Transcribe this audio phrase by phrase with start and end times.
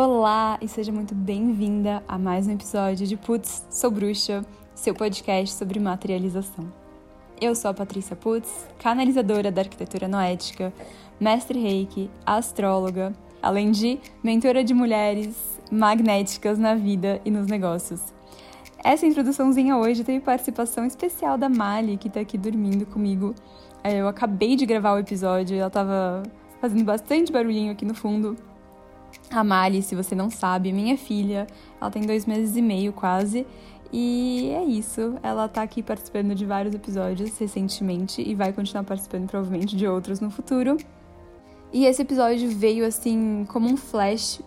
[0.00, 5.56] Olá e seja muito bem-vinda a mais um episódio de Putz, Sou Bruxa, seu podcast
[5.56, 6.72] sobre materialização.
[7.40, 8.48] Eu sou a Patrícia Putz,
[8.78, 10.72] canalizadora da arquitetura noética,
[11.18, 15.36] mestre reiki, astróloga, além de mentora de mulheres
[15.68, 18.00] magnéticas na vida e nos negócios.
[18.84, 23.34] Essa introduçãozinha hoje teve participação especial da Mali, que tá aqui dormindo comigo.
[23.82, 26.22] É, eu acabei de gravar o episódio ela tava
[26.60, 28.36] fazendo bastante barulhinho aqui no fundo.
[29.30, 31.46] A Mali, se você não sabe, minha filha,
[31.80, 33.46] ela tem dois meses e meio quase.
[33.92, 39.26] E é isso, ela tá aqui participando de vários episódios recentemente e vai continuar participando
[39.26, 40.76] provavelmente de outros no futuro.
[41.72, 44.40] E esse episódio veio assim como um flash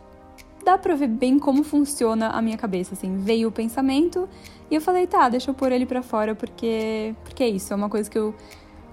[0.63, 3.17] dá pra ver bem como funciona a minha cabeça, assim.
[3.17, 4.29] Veio o pensamento
[4.69, 7.75] e eu falei, tá, deixa eu pôr ele pra fora porque, porque é isso, é
[7.75, 8.33] uma coisa que eu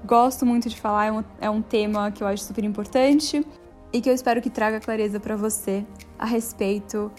[0.04, 3.44] gosto muito de falar, é um, é um tema que eu acho super importante
[3.92, 5.84] e que eu espero que traga clareza para você
[6.18, 7.10] a respeito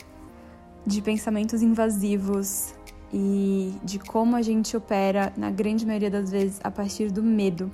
[0.85, 2.73] de pensamentos invasivos
[3.13, 7.71] e de como a gente opera, na grande maioria das vezes, a partir do medo.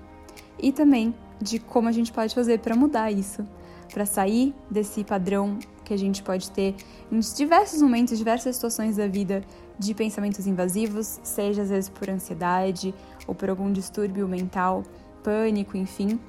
[0.58, 3.46] E também de como a gente pode fazer para mudar isso,
[3.94, 6.76] para sair desse padrão que a gente pode ter
[7.12, 9.44] em diversos momentos, diversas situações da vida
[9.78, 12.94] de pensamentos invasivos, seja às vezes por ansiedade
[13.28, 14.84] ou por algum distúrbio mental,
[15.22, 16.20] pânico, enfim,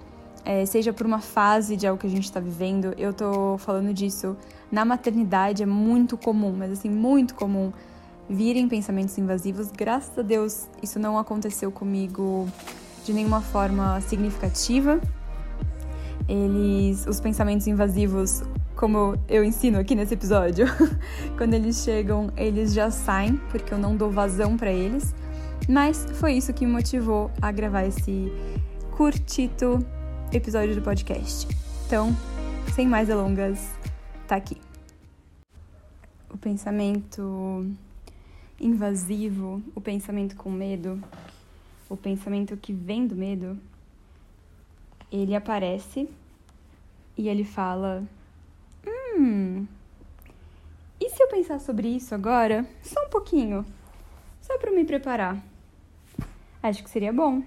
[0.47, 2.95] é, seja por uma fase de algo que a gente está vivendo.
[2.97, 4.37] Eu tô falando disso
[4.71, 7.73] na maternidade, é muito comum, mas assim, muito comum
[8.31, 9.73] virem pensamentos invasivos.
[9.73, 12.49] Graças a Deus, isso não aconteceu comigo
[13.05, 15.01] de nenhuma forma significativa.
[16.29, 18.43] Eles, os pensamentos invasivos
[18.77, 20.67] como eu ensino aqui nesse episódio,
[21.39, 25.15] quando eles chegam, eles já saem, porque eu não dou vazão para eles.
[25.69, 28.31] Mas foi isso que me motivou a gravar esse
[28.93, 29.85] curtito
[30.33, 31.47] episódio do podcast.
[31.87, 32.15] Então,
[32.75, 33.71] sem mais delongas,
[34.27, 34.57] tá aqui.
[36.31, 37.67] O pensamento
[38.61, 41.03] invasivo, o pensamento com medo,
[41.89, 43.59] o pensamento que vem do medo,
[45.11, 46.09] ele aparece
[47.17, 48.03] e ele fala
[49.19, 49.67] Hum.
[51.01, 53.65] E se eu pensar sobre isso agora, só um pouquinho,
[54.43, 55.43] só para me preparar?
[56.63, 57.43] Acho que seria bom.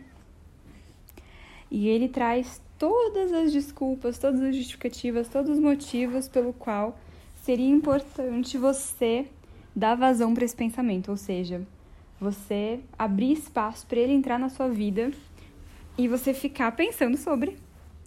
[1.69, 6.97] E ele traz todas as desculpas, todas as justificativas, todos os motivos pelo qual
[7.43, 9.27] seria importante você
[9.75, 11.61] dar vazão para esse pensamento, ou seja,
[12.19, 15.11] você abrir espaço para ele entrar na sua vida
[15.97, 17.57] e você ficar pensando sobre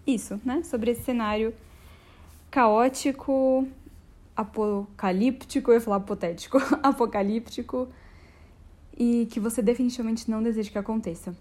[0.07, 0.63] isso, né?
[0.65, 1.55] Sobre esse cenário
[2.51, 3.69] caótico,
[4.35, 7.89] apocalíptico, eu ia falar apotético, apocalíptico,
[8.97, 11.37] e que você definitivamente não deseja que aconteça.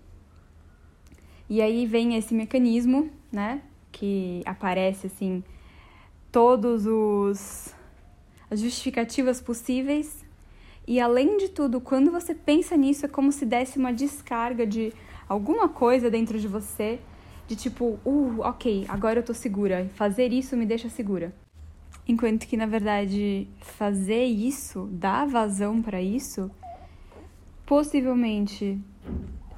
[1.49, 3.61] E aí vem esse mecanismo, né,
[3.91, 5.43] que aparece assim
[6.31, 7.73] todos os
[8.49, 10.25] as justificativas possíveis.
[10.85, 14.93] E além de tudo, quando você pensa nisso, é como se desse uma descarga de
[15.29, 16.99] alguma coisa dentro de você
[17.47, 21.33] de tipo, uh, ok, agora eu tô segura, fazer isso me deixa segura.
[22.07, 26.49] Enquanto que, na verdade, fazer isso, dar vazão para isso,
[27.65, 28.79] possivelmente,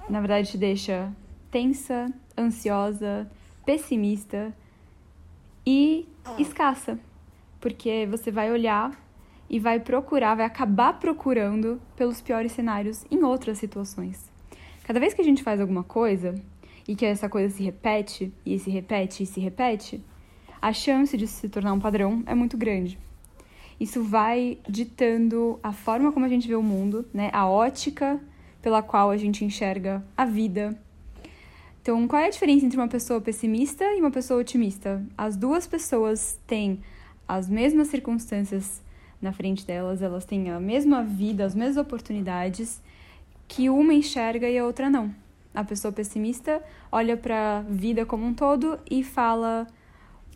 [0.10, 1.12] na verdade, te deixa
[1.52, 3.30] tensa, ansiosa,
[3.66, 4.56] pessimista
[5.66, 6.08] e
[6.38, 7.00] escassa.
[7.60, 8.92] Porque você vai olhar
[9.50, 14.32] e vai procurar, vai acabar procurando pelos piores cenários em outras situações.
[14.84, 16.36] Cada vez que a gente faz alguma coisa,
[16.88, 20.04] e que essa coisa se repete, e se repete, e se repete,
[20.62, 23.00] a chance de se tornar um padrão é muito grande.
[23.80, 27.30] Isso vai ditando a forma como a gente vê o mundo, né?
[27.34, 28.20] A ótica
[28.62, 30.78] pela qual a gente enxerga a vida.
[31.84, 35.04] Então, qual é a diferença entre uma pessoa pessimista e uma pessoa otimista?
[35.18, 36.80] As duas pessoas têm
[37.28, 38.82] as mesmas circunstâncias
[39.22, 42.82] na frente delas, elas têm a mesma vida, as mesmas oportunidades,
[43.50, 45.14] que uma enxerga e a outra não.
[45.54, 49.68] A pessoa pessimista olha para a vida como um todo e fala: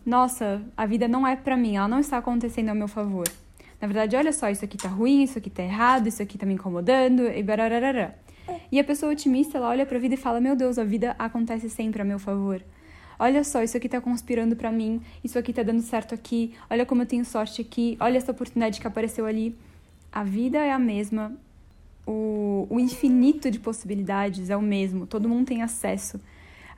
[0.04, 3.26] "Nossa, a vida não é para mim, ela não está acontecendo ao meu favor".
[3.80, 6.44] Na verdade, olha só, isso aqui tá ruim, isso aqui tá errado, isso aqui tá
[6.44, 8.18] me incomodando e barararara.
[8.70, 11.14] E a pessoa otimista, ela olha para a vida e fala: "Meu Deus, a vida
[11.18, 12.62] acontece sempre a meu favor".
[13.18, 16.86] Olha só, isso aqui tá conspirando para mim, isso aqui tá dando certo aqui, olha
[16.86, 19.56] como eu tenho sorte aqui, olha essa oportunidade que apareceu ali.
[20.12, 21.32] A vida é a mesma,
[22.06, 26.20] o, o infinito de possibilidades é o mesmo, todo mundo tem acesso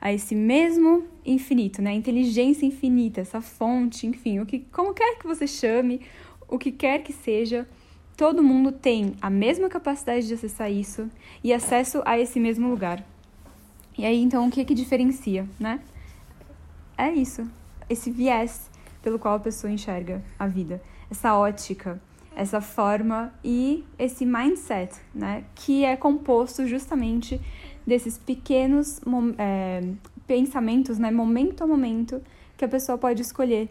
[0.01, 1.93] a esse mesmo infinito, né?
[1.93, 6.01] Inteligência infinita, essa fonte, enfim, o que, como quer que você chame,
[6.49, 7.67] o que quer que seja,
[8.21, 11.09] todo mundo tem a mesma capacidade de acessar isso
[11.43, 13.03] e acesso a esse mesmo lugar.
[13.97, 15.81] E aí, então, o que que diferencia, né?
[16.95, 17.49] É isso,
[17.89, 18.69] esse viés
[19.01, 20.79] pelo qual a pessoa enxerga a vida,
[21.09, 21.99] essa ótica,
[22.35, 27.41] essa forma e esse mindset, né, que é composto justamente
[27.87, 29.01] desses pequenos
[29.39, 29.81] é,
[30.27, 32.21] pensamentos, né, momento a momento,
[32.55, 33.67] que a pessoa pode escolher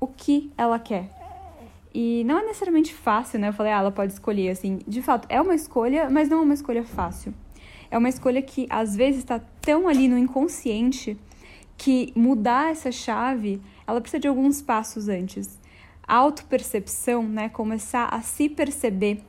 [0.00, 1.21] o que ela quer.
[1.94, 3.48] E não é necessariamente fácil, né?
[3.48, 4.78] Eu falei, ah, ela pode escolher, assim.
[4.86, 7.34] De fato, é uma escolha, mas não é uma escolha fácil.
[7.90, 11.18] É uma escolha que às vezes está tão ali no inconsciente
[11.76, 15.60] que mudar essa chave, ela precisa de alguns passos antes.
[16.06, 17.48] Autopercepção, né?
[17.48, 19.22] Começar a se perceber.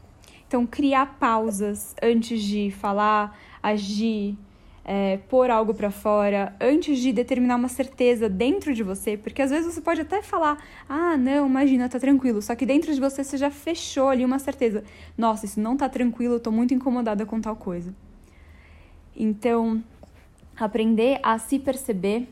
[0.48, 4.38] Então, criar pausas antes de falar, agir,
[4.85, 9.50] é, pôr algo para fora antes de determinar uma certeza dentro de você, porque às
[9.50, 10.57] vezes você pode até falar,
[10.89, 14.39] ah, não, imagina, tá tranquilo, só que dentro de você você já fechou ali uma
[14.39, 14.83] certeza,
[15.18, 17.94] nossa, isso não tá tranquilo, eu tô muito incomodada com tal coisa.
[19.15, 19.81] Então,
[20.57, 22.27] aprender a se perceber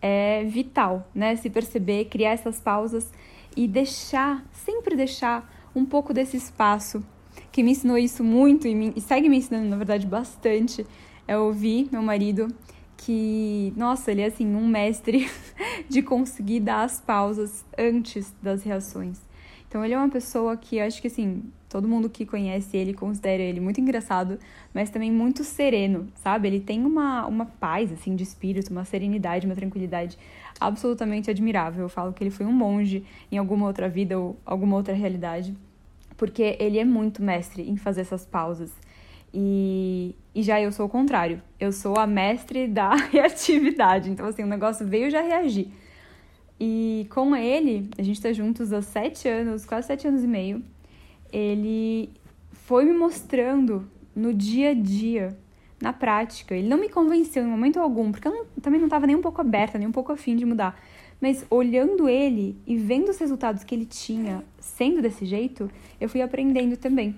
[0.00, 1.36] é vital, né?
[1.36, 3.10] Se perceber, criar essas pausas
[3.56, 7.04] e deixar, sempre deixar um pouco desse espaço
[7.50, 10.86] que me ensinou isso muito e, me, e segue me ensinando, na verdade, bastante
[11.28, 12.48] eu ouvi meu marido
[12.96, 15.30] que, nossa, ele é assim, um mestre
[15.88, 19.20] de conseguir dar as pausas antes das reações.
[19.68, 23.42] Então ele é uma pessoa que acho que assim, todo mundo que conhece ele considera
[23.42, 24.38] ele muito engraçado,
[24.72, 26.48] mas também muito sereno, sabe?
[26.48, 30.16] Ele tem uma, uma paz assim de espírito, uma serenidade, uma tranquilidade
[30.60, 31.82] absolutamente admirável.
[31.82, 35.54] Eu falo que ele foi um monge em alguma outra vida ou alguma outra realidade,
[36.16, 38.72] porque ele é muito mestre em fazer essas pausas.
[39.38, 41.42] E, e já eu sou o contrário.
[41.60, 44.10] Eu sou a mestre da reatividade.
[44.10, 45.70] Então, assim, o negócio veio, já reagi.
[46.58, 50.64] E com ele, a gente tá juntos há sete anos, quase sete anos e meio.
[51.30, 52.08] Ele
[52.50, 55.36] foi me mostrando no dia a dia,
[55.82, 56.54] na prática.
[56.54, 59.20] Ele não me convenceu em momento algum, porque eu não, também não estava nem um
[59.20, 60.80] pouco aberta, nem um pouco afim de mudar.
[61.20, 66.22] Mas olhando ele e vendo os resultados que ele tinha sendo desse jeito, eu fui
[66.22, 67.14] aprendendo também.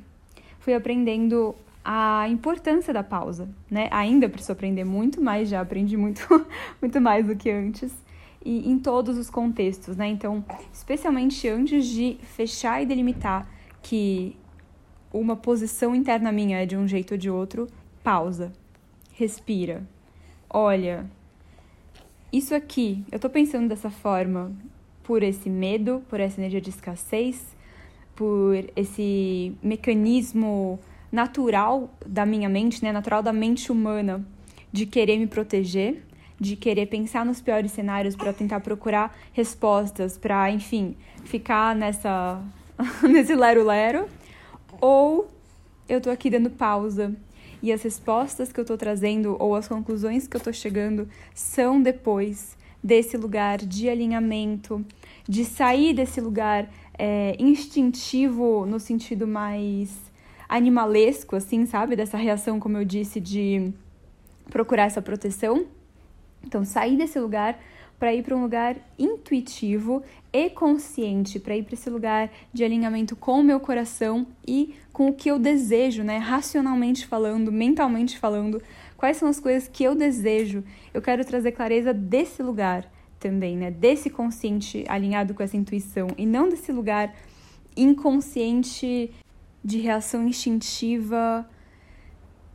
[0.59, 1.55] Fui aprendendo
[1.90, 3.88] a importância da pausa, né?
[3.90, 6.20] Ainda preciso aprender muito mais, já aprendi muito,
[6.82, 7.90] muito mais do que antes.
[8.44, 10.06] E em todos os contextos, né?
[10.06, 13.49] Então, especialmente antes de fechar e delimitar
[13.81, 14.37] que
[15.11, 17.67] uma posição interna minha é de um jeito ou de outro,
[18.05, 18.52] pausa,
[19.14, 19.82] respira,
[20.50, 21.06] olha.
[22.31, 24.52] Isso aqui, eu tô pensando dessa forma
[25.02, 27.56] por esse medo, por essa energia de escassez,
[28.14, 30.79] por esse mecanismo
[31.10, 34.25] natural da minha mente, né, natural da mente humana,
[34.72, 36.05] de querer me proteger,
[36.38, 42.43] de querer pensar nos piores cenários para tentar procurar respostas, para, enfim, ficar nessa
[43.02, 44.06] nesse lero-lero,
[44.81, 45.28] ou
[45.88, 47.16] eu tô aqui dando pausa
[47.62, 51.82] e as respostas que eu tô trazendo ou as conclusões que eu tô chegando são
[51.82, 54.84] depois desse lugar de alinhamento,
[55.28, 60.07] de sair desse lugar é, instintivo no sentido mais
[60.48, 61.94] animalesco, assim, sabe?
[61.94, 63.72] Dessa reação, como eu disse, de
[64.48, 65.66] procurar essa proteção.
[66.44, 67.58] Então, sair desse lugar
[67.98, 70.02] para ir para um lugar intuitivo
[70.32, 75.08] e consciente, para ir para esse lugar de alinhamento com o meu coração e com
[75.08, 76.16] o que eu desejo, né?
[76.18, 78.62] Racionalmente falando, mentalmente falando,
[78.96, 80.62] quais são as coisas que eu desejo.
[80.94, 83.70] Eu quero trazer clareza desse lugar também, né?
[83.70, 87.14] Desse consciente alinhado com essa intuição e não desse lugar
[87.76, 89.10] inconsciente
[89.65, 91.48] de reação instintiva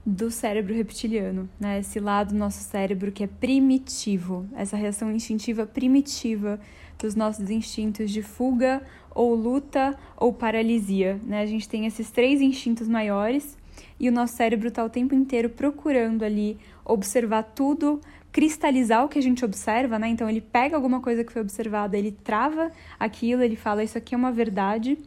[0.06, 1.80] do cérebro reptiliano, né?
[1.80, 6.60] Esse lado do nosso cérebro que é primitivo, essa reação instintiva primitiva
[7.00, 8.82] dos nossos instintos de fuga
[9.16, 11.42] ou luta ou paralisia, né?
[11.42, 13.58] A gente tem esses três instintos maiores
[14.00, 19.18] e o nosso cérebro está o tempo inteiro procurando ali observar tudo, cristalizar o que
[19.18, 20.10] a gente observa, né?
[20.10, 24.14] Então ele pega alguma coisa que foi observada, ele trava aquilo, ele fala isso aqui
[24.14, 24.98] é uma verdade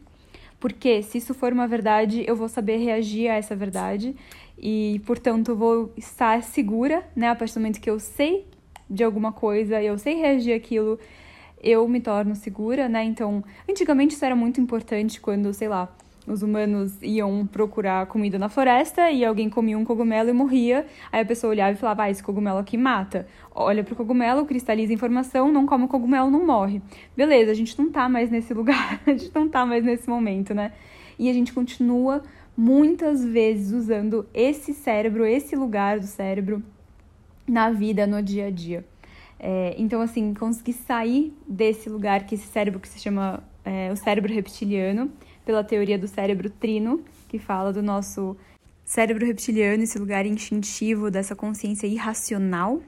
[0.59, 4.15] porque se isso for uma verdade, eu vou saber reagir a essa verdade
[4.57, 7.29] e, portanto, vou estar segura, né?
[7.29, 8.47] A partir do momento que eu sei
[8.89, 10.99] de alguma coisa, eu sei reagir àquilo,
[11.61, 13.03] eu me torno segura, né?
[13.03, 15.95] Então, antigamente isso era muito importante quando, sei lá,
[16.27, 20.85] os humanos iam procurar comida na floresta e alguém comia um cogumelo e morria.
[21.11, 23.25] Aí a pessoa olhava e falava: ah, esse cogumelo aqui mata.
[23.55, 26.81] Olha pro cogumelo, cristaliza informação, não come o cogumelo, não morre.
[27.15, 30.53] Beleza, a gente não tá mais nesse lugar, a gente não tá mais nesse momento,
[30.53, 30.73] né?
[31.17, 32.21] E a gente continua
[32.55, 36.61] muitas vezes usando esse cérebro, esse lugar do cérebro
[37.47, 38.85] na vida, no dia a dia.
[39.39, 43.95] É, então, assim, conseguir sair desse lugar que esse cérebro que se chama é, o
[43.95, 45.11] cérebro reptiliano
[45.47, 48.35] pela teoria do cérebro trino, que fala do nosso
[48.83, 52.81] cérebro reptiliano, esse lugar instintivo dessa consciência irracional.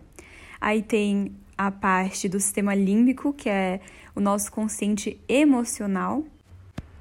[0.59, 3.79] Aí tem a parte do sistema límbico, que é
[4.13, 6.25] o nosso consciente emocional,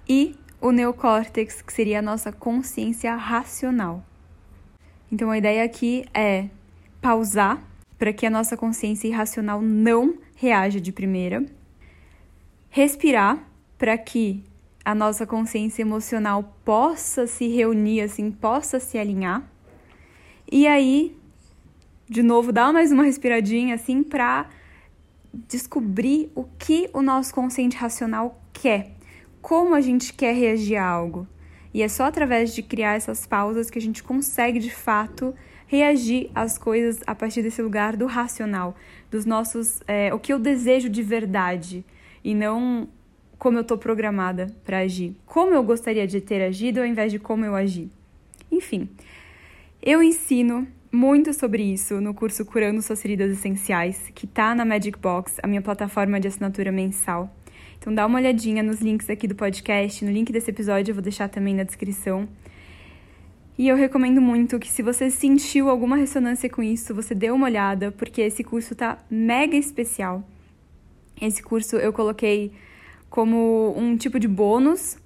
[0.09, 4.05] e o neocórtex, que seria a nossa consciência racional.
[5.11, 6.49] Então a ideia aqui é
[7.01, 7.61] pausar
[7.99, 11.45] para que a nossa consciência irracional não reaja de primeira,
[12.71, 13.45] respirar
[13.77, 14.45] para que
[14.89, 19.47] a nossa consciência emocional possa se reunir, assim, possa se alinhar.
[20.51, 21.15] E aí,
[22.09, 24.49] de novo, dá mais uma respiradinha, assim, para
[25.31, 28.93] descobrir o que o nosso consciente racional quer,
[29.43, 31.29] como a gente quer reagir a algo.
[31.75, 35.35] E é só através de criar essas pausas que a gente consegue, de fato,
[35.67, 38.75] reagir às coisas a partir desse lugar do racional,
[39.11, 39.83] dos nossos.
[39.87, 41.85] É, o que eu desejo de verdade,
[42.25, 42.89] e não
[43.39, 47.19] como eu estou programada para agir, como eu gostaria de ter agido ao invés de
[47.19, 47.89] como eu agi.
[48.51, 48.89] Enfim,
[49.81, 54.99] eu ensino muito sobre isso no curso Curando Suas Feridas Essenciais, que está na Magic
[54.99, 57.33] Box, a minha plataforma de assinatura mensal.
[57.79, 61.03] Então dá uma olhadinha nos links aqui do podcast, no link desse episódio eu vou
[61.03, 62.29] deixar também na descrição.
[63.57, 67.47] E eu recomendo muito que se você sentiu alguma ressonância com isso, você dê uma
[67.47, 70.23] olhada, porque esse curso tá mega especial.
[71.21, 72.53] Esse curso eu coloquei
[73.11, 74.99] como um tipo de bônus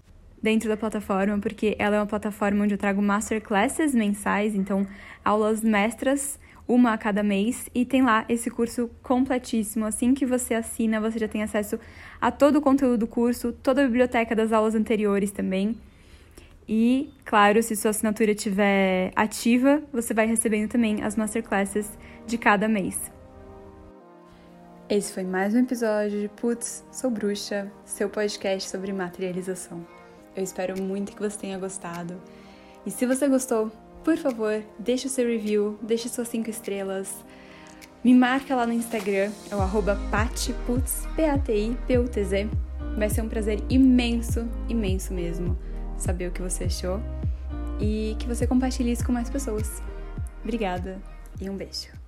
[0.43, 4.87] dentro da plataforma, porque ela é uma plataforma onde eu trago masterclasses mensais, então
[5.25, 9.85] aulas mestras, uma a cada mês, e tem lá esse curso completíssimo.
[9.85, 11.79] Assim que você assina, você já tem acesso
[12.21, 15.77] a todo o conteúdo do curso, toda a biblioteca das aulas anteriores também.
[16.69, 21.91] E, claro, se sua assinatura estiver ativa, você vai recebendo também as masterclasses
[22.27, 23.13] de cada mês.
[24.89, 29.87] Esse foi mais um episódio de Putz, Sou Bruxa, seu podcast sobre materialização.
[30.37, 32.21] Eu espero muito que você tenha gostado.
[32.85, 33.71] E se você gostou,
[34.05, 37.15] por favor, deixe o seu review, deixe suas 5 estrelas.
[38.05, 42.51] Me marca lá no Instagram, é o arroba patiputz, P-A-T-I-P-U-T-Z.
[42.99, 45.57] Vai ser um prazer imenso, imenso mesmo,
[45.97, 47.01] saber o que você achou
[47.81, 49.81] e que você compartilhe isso com mais pessoas.
[50.43, 51.01] Obrigada
[51.41, 52.02] e um beijo.